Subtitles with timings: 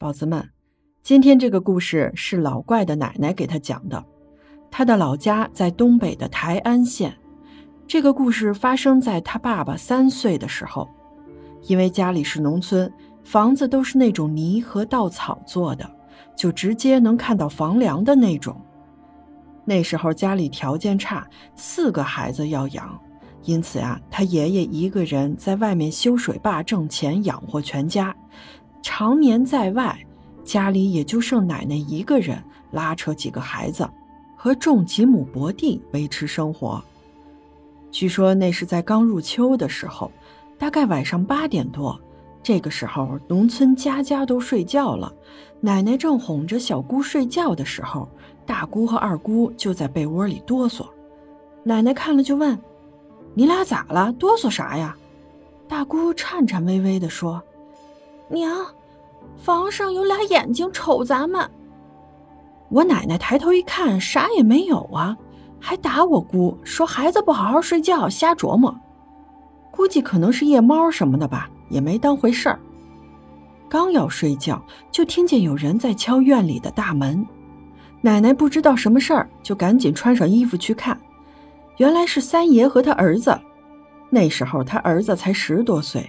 [0.00, 0.42] 宝子们，
[1.02, 4.02] 今天这个故事是老怪的奶奶给他讲的。
[4.70, 7.14] 他的老家在东北的台安县。
[7.86, 10.88] 这个故事发生在他爸爸三岁的时候。
[11.64, 12.90] 因为家里是农村，
[13.24, 15.86] 房子都是那种泥和稻草做的，
[16.34, 18.58] 就直接能看到房梁的那种。
[19.66, 22.98] 那时候家里条件差，四个孩子要养，
[23.42, 28.16] 因此啊，他爷爷一个人在外面修水坝挣钱养活全家。
[28.82, 29.98] 常年在外，
[30.44, 33.88] 家里也就剩奶奶一个人拉扯几个孩子，
[34.36, 36.82] 和种几亩薄地维持生活。
[37.90, 40.10] 据说那是在刚入秋的时候，
[40.58, 42.00] 大概晚上八点多，
[42.42, 45.12] 这个时候农村家家都睡觉了，
[45.60, 48.08] 奶奶正哄着小姑睡觉的时候，
[48.46, 50.86] 大姑和二姑就在被窝里哆嗦。
[51.62, 52.58] 奶奶看了就问
[53.34, 54.12] ：“你俩咋了？
[54.12, 54.96] 哆嗦啥呀？”
[55.68, 57.42] 大姑颤颤巍巍地说。
[58.30, 58.64] 娘，
[59.36, 61.48] 房上有俩眼睛瞅咱们。
[62.68, 65.16] 我奶奶抬头一看，啥也没有啊，
[65.58, 68.72] 还打我姑，说孩子不好好睡觉，瞎琢磨。
[69.72, 72.58] 估计可能是夜猫什么的吧，也没当回事儿。
[73.68, 77.26] 刚要睡觉，就听见有人在敲院里的大门。
[78.00, 80.98] 奶奶不知道什么事儿，就赶紧穿上衣服去看，
[81.78, 83.36] 原来是三爷和他儿子。
[84.08, 86.08] 那时候他儿子才十多岁。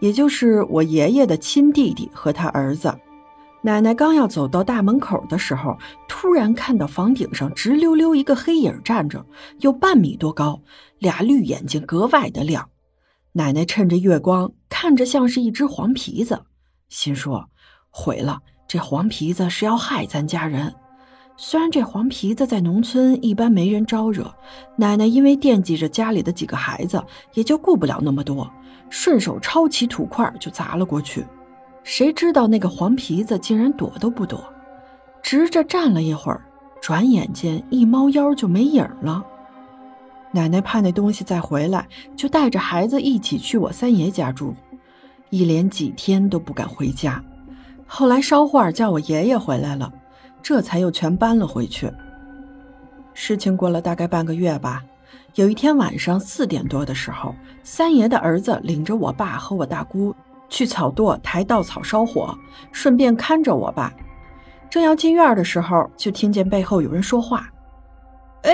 [0.00, 2.92] 也就是我爷爷的亲弟弟和他儿子，
[3.62, 5.78] 奶奶刚要走到大门口的时候，
[6.08, 9.24] 突然看到房顶上直溜溜一个黑影站着，
[9.60, 10.60] 有半米多高，
[10.98, 12.68] 俩绿眼睛格外的亮。
[13.32, 16.42] 奶奶趁着月光，看着像是一只黄皮子，
[16.88, 17.48] 心说：
[17.90, 20.74] 毁了，这黄皮子是要害咱家人。
[21.36, 24.32] 虽然这黄皮子在农村一般没人招惹，
[24.76, 27.02] 奶奶因为惦记着家里的几个孩子，
[27.34, 28.48] 也就顾不了那么多。
[28.90, 31.24] 顺手抄起土块就砸了过去，
[31.82, 34.44] 谁知道那个黄皮子竟然躲都不躲，
[35.22, 36.44] 直着站了一会儿，
[36.80, 39.24] 转眼间一猫腰就没影了。
[40.30, 44.54] 奶奶怕那东西再回来，就带着孩子一起去我三爷家住，
[45.30, 47.22] 一连几天都不敢回家。
[47.86, 49.92] 后来捎话叫我爷爷回来了，
[50.42, 51.90] 这才又全搬了回去。
[53.14, 54.82] 事情过了大概半个月吧。
[55.36, 60.14] 有一天晚上四点多的时候，三爷的儿子领着我爸和我大姑
[60.48, 62.36] 去草垛抬稻草烧火，
[62.70, 63.92] 顺便看着我爸。
[64.68, 67.48] 正要进院的时候，就听见背后有人说话
[68.44, 68.52] ：“哎！”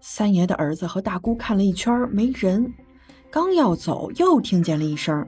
[0.00, 2.72] 三爷的儿子和大姑看了一圈没人，
[3.30, 5.24] 刚要走，又听见了一声：“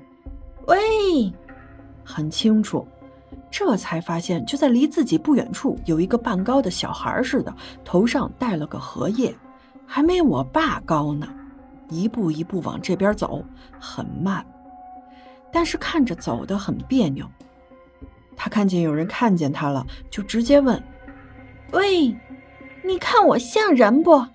[0.67, 1.33] 喂！”
[2.05, 2.87] 很清楚，
[3.57, 7.55] 这才发现就在离自己不远处有一个半高的小孩似的，
[7.85, 9.33] 头上戴了个荷叶。
[9.87, 11.29] 还没我爸高呢，
[11.89, 13.45] 一步一步往这边走，
[13.79, 14.45] 很慢，
[15.53, 17.25] 但是看着走得很别扭。
[18.35, 20.83] 他看见有人看见他了，就直接问
[21.71, 22.09] ：“喂，
[22.83, 24.27] 你看我像人不？”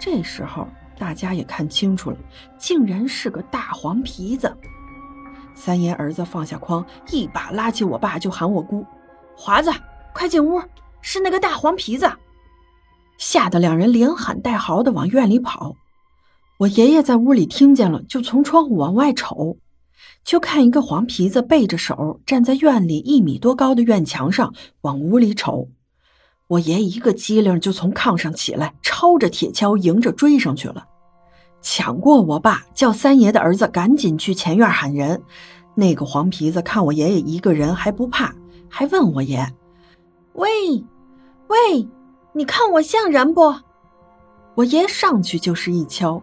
[0.00, 0.66] 这时候
[0.96, 2.16] 大家也看清楚了，
[2.56, 4.50] 竟然是个大黄皮子。
[5.54, 8.84] 三爷儿子放下筐，一把拉起我爸，就喊我姑
[9.36, 9.70] ：“华子，
[10.12, 10.60] 快进屋，
[11.00, 12.10] 是那个大黄皮子。”
[13.18, 15.76] 吓得两人连喊带嚎的往院里跑，
[16.58, 19.58] 我爷爷在屋里听见了，就从窗户往外瞅，
[20.24, 25.68] 就看一个黄皮子背着手站在院里一米多高的院墙上往屋里瞅。
[26.48, 30.86] 我爷一个机灵就从炕上起来，抄着铁锹迎着追上去了，
[31.62, 35.22] 抢过我爸，叫三爷的儿子赶紧去前院喊人。
[35.74, 38.34] 那个黄皮子看我爷爷一个人还不怕，
[38.68, 39.46] 还问我爷
[40.34, 40.50] ：“喂，
[41.46, 41.88] 喂。”
[42.34, 43.54] 你看我像人不？
[44.54, 46.20] 我爷上去就是一敲，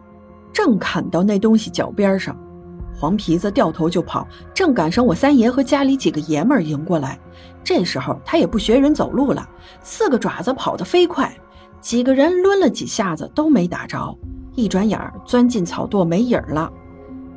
[0.52, 2.36] 正砍到那东西脚边上，
[2.94, 7.18] 黄皮子掉头就跑，正赶上我三爷和家里几个爷们儿迎过来。
[7.62, 9.48] 这时候他也不学人走路了，
[9.82, 11.32] 四个爪子跑得飞快，
[11.80, 14.16] 几个人抡了几下子都没打着，
[14.60, 16.70] 一转眼儿钻进草垛没影儿了。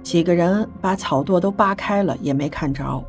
[0.03, 3.03] 几个人把草垛都扒开了也没看着。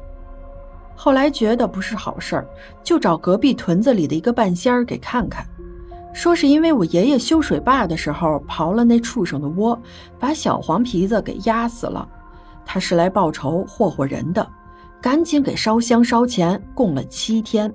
[0.95, 2.47] 后来觉得不是好事儿，
[2.85, 5.45] 就找隔壁屯子里的一个半仙儿给看看。
[6.13, 9.77] 说是因为我爷爷修水坝的时候刨了那畜生的窝，
[10.21, 12.09] 把小黄皮子给压死了。
[12.65, 14.47] 他是来报仇霍霍人的，
[15.03, 17.71] 赶紧给烧香烧钱，供了七天，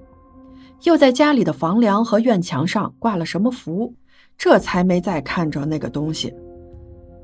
[0.83, 3.93] 又在家里的房梁和院墙上挂了什么符，
[4.37, 6.33] 这才没再看着那个东西。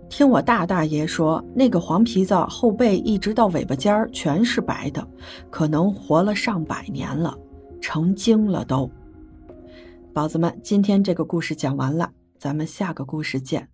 [0.09, 5.05] 听我大大爷说，那个黄皮子后背一直到尾巴尖儿全是白的，
[5.49, 7.35] 可能活了上百年了，
[7.81, 8.89] 成精了都。
[10.13, 13.67] 宝子们，今天这个故事讲完了，咱们下个故事见。